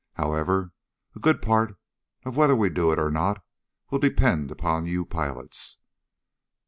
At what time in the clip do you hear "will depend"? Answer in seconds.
3.91-4.49